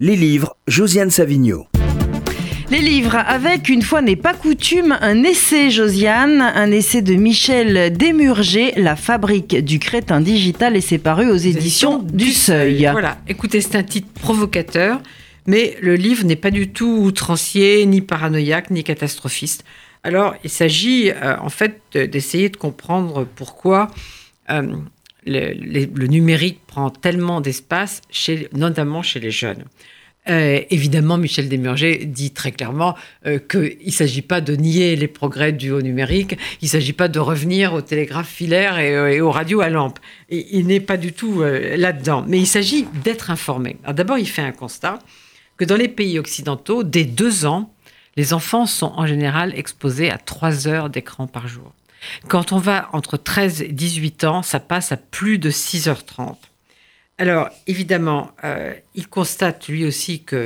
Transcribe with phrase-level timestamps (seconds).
[0.00, 1.66] Les livres, Josiane Savigno.
[2.70, 7.92] Les livres, avec une fois n'est pas coutume, un essai, Josiane, un essai de Michel
[7.92, 12.88] Desmurger, La fabrique du crétin digital, et c'est paru aux éditions du Seuil.
[12.92, 15.00] Voilà, écoutez, c'est un titre provocateur,
[15.48, 19.64] mais le livre n'est pas du tout outrancier, ni paranoïaque, ni catastrophiste.
[20.04, 23.88] Alors, il s'agit euh, en fait d'essayer de comprendre pourquoi
[24.48, 24.76] euh,
[25.26, 28.02] le, numérique prend tellement d'espace,
[28.52, 29.64] notamment chez les jeunes.
[30.28, 35.52] Euh, évidemment, Michel Desmurger dit très clairement qu'il ne s'agit pas de nier les progrès
[35.52, 39.62] du haut numérique, il ne s'agit pas de revenir au télégraphe filaire et, aux radios
[39.62, 39.98] à lampe.
[40.28, 43.76] il n'est pas du tout là-dedans, mais il s'agit d'être informé.
[43.90, 44.98] d'abord, il fait un constat
[45.58, 47.72] que dans les pays occidentaux, dès deux ans,
[48.16, 51.72] les enfants sont en général exposés à trois heures d'écran par jour.
[52.28, 56.36] Quand on va entre 13 et 18 ans, ça passe à plus de 6h30.
[57.18, 60.36] Alors, évidemment, euh, il constate lui aussi que,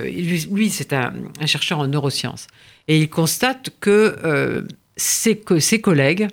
[0.50, 1.12] lui, c'est un,
[1.44, 2.46] chercheur en neurosciences,
[2.88, 4.62] et il constate que, euh,
[4.96, 6.28] ses collègues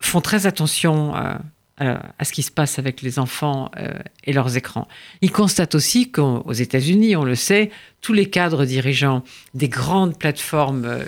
[0.00, 1.40] font très attention à,
[1.80, 3.92] à, ce qui se passe avec les enfants euh,
[4.24, 4.88] et leurs écrans.
[5.22, 9.22] Il constate aussi qu'aux États-Unis, on le sait, tous les cadres dirigeants
[9.54, 11.04] des grandes plateformes euh,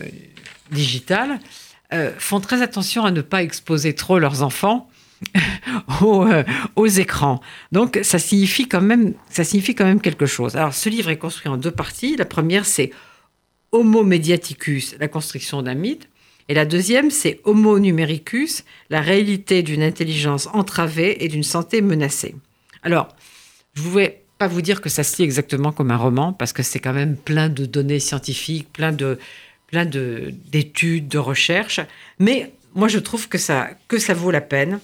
[0.70, 1.41] digitales
[1.92, 4.88] euh, font très attention à ne pas exposer trop leurs enfants
[6.00, 6.27] aux,
[6.77, 7.41] aux, écrans.
[7.72, 10.56] Donc ça signifie, quand même, ça signifie quand même quelque chose.
[10.56, 12.16] Alors ce livre est construit en deux parties.
[12.16, 12.91] La première, c'est
[13.72, 16.08] Homo mediaticus, la construction d'un mythe.
[16.48, 22.34] Et la deuxième, c'est Homo numericus, la réalité d'une intelligence entravée et d'une santé menacée.
[22.83, 23.08] Alors,
[23.74, 26.52] je ne voulais pas vous dire que ça se lit exactement comme un roman, parce
[26.52, 29.18] que c'est quand même plein de données scientifiques, plein de
[29.71, 31.81] plein d'études, de, recherches,
[32.19, 34.81] mais moi je trouve que ça, que ça vaut la peine.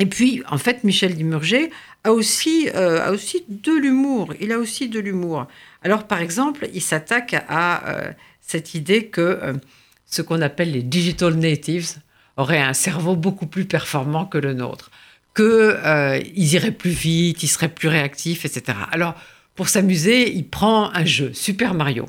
[0.00, 1.70] Et puis, en fait, Michel Dimurger
[2.04, 4.34] a aussi, euh, a aussi de l'humour.
[4.40, 5.46] Il a aussi de l'humour.
[5.82, 9.52] Alors, par exemple, il s'attaque à euh, cette idée que euh,
[10.06, 11.96] ce qu'on appelle les digital natives
[12.36, 14.90] auraient un cerveau beaucoup plus performant que le nôtre,
[15.36, 18.78] qu'ils iraient plus vite, ils seraient plus réactifs, etc.
[18.90, 19.14] Alors,
[19.54, 22.08] pour s'amuser, il prend un jeu, Super Mario.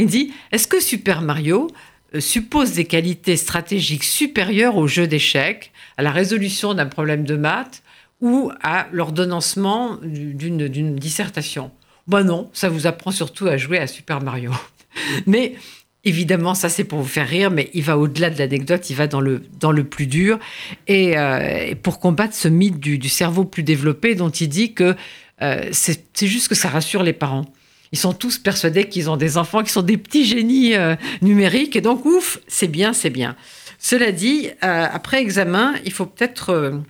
[0.00, 1.70] Il dit, est-ce que Super Mario
[2.14, 7.36] euh, suppose des qualités stratégiques supérieures au jeu d'échecs, à la résolution d'un problème de
[7.36, 7.82] maths
[8.20, 11.70] ou à l'ordonnancement d'une dissertation?
[12.06, 14.52] Ben non, ça vous apprend surtout à jouer à Super Mario.
[15.26, 15.54] Mais
[16.02, 19.06] Évidemment, ça c'est pour vous faire rire, mais il va au-delà de l'anecdote, il va
[19.06, 20.38] dans le, dans le plus dur.
[20.86, 24.96] Et, euh, pour combattre ce mythe du, cerveau plus développé dont il dit que
[25.42, 27.44] euh, c'est juste que ça rassure les parents.
[27.92, 31.76] Ils sont tous persuadés qu'ils ont des enfants qui sont des petits génies euh, numériques,
[31.76, 33.36] et donc ouf, c'est bien, c'est bien.
[33.78, 36.82] Cela dit, après examen, il faut peut-être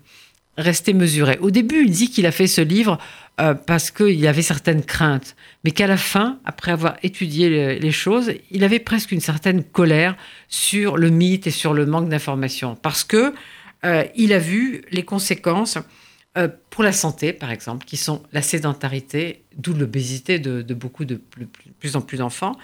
[0.61, 1.38] rester mesuré.
[1.41, 2.99] Au début, il dit qu'il a fait ce livre
[3.41, 5.34] euh, parce qu'il avait certaines craintes,
[5.65, 10.17] mais qu'à la fin, après avoir étudié les, choses, il avait presque une certaine colère
[10.49, 13.32] sur le mythe et sur le manque d'informations, parce que
[13.87, 15.78] euh, il a vu les conséquences
[16.39, 21.21] euh, pour la santé, par exemple, qui sont la sédentarité, d'où l'obésité de, beaucoup de
[21.79, 22.57] plus en plus d'enfants,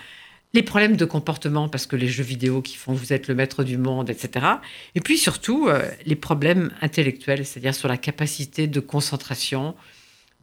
[0.56, 3.62] les problèmes de comportement, parce que les jeux vidéo qui font vous êtes le maître
[3.62, 4.46] du monde, etc.
[4.94, 9.74] Et puis surtout, euh, les problèmes intellectuels, c'est-à-dire sur la capacité de concentration,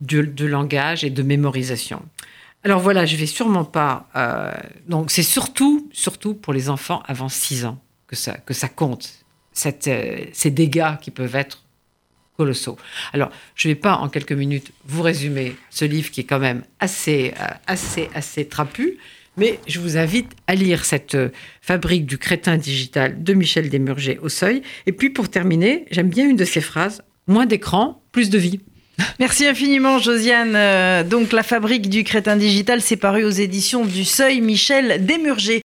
[0.01, 2.03] de, langage et de mémorisation.
[2.63, 4.07] Alors voilà, je vais sûrement pas.
[4.15, 4.53] Euh,
[4.87, 9.25] donc c'est surtout, surtout pour les enfants avant 6 ans que ça, que ça compte,
[9.53, 11.63] ces dégâts qui peuvent être
[12.37, 12.77] colossaux.
[13.13, 16.39] Alors, je ne vais pas en quelques minutes vous résumer ce livre qui est quand
[16.39, 17.33] même assez,
[17.67, 18.97] assez, assez trapu.
[19.37, 21.29] Mais je vous invite à lire cette euh,
[21.61, 24.61] fabrique du crétin digital de Michel Desmurger au seuil.
[24.85, 28.59] Et puis pour terminer, j'aime bien une de ses phrases moins d'écran, plus de vie.
[29.19, 30.55] Merci infiniment, Josiane.
[30.55, 35.61] Euh, donc, La fabrique du crétin digital, c'est paru aux éditions du Seuil, Michel Desmurger.